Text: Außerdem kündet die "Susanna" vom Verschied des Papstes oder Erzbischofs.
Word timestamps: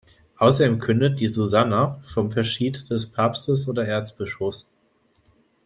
Außerdem 0.37 0.79
kündet 0.79 1.19
die 1.19 1.27
"Susanna" 1.27 1.99
vom 2.01 2.31
Verschied 2.31 2.89
des 2.89 3.05
Papstes 3.05 3.67
oder 3.69 3.85
Erzbischofs. 3.87 4.71